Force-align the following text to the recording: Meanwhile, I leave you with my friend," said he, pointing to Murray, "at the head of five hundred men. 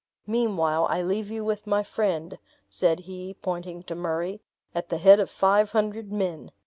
Meanwhile, 0.25 0.87
I 0.89 1.03
leave 1.03 1.29
you 1.29 1.45
with 1.45 1.67
my 1.67 1.83
friend," 1.83 2.39
said 2.71 3.01
he, 3.01 3.35
pointing 3.35 3.83
to 3.83 3.93
Murray, 3.93 4.41
"at 4.73 4.89
the 4.89 4.97
head 4.97 5.19
of 5.19 5.29
five 5.29 5.73
hundred 5.73 6.11
men. 6.11 6.49